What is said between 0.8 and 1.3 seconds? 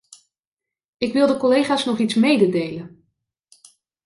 Ik wil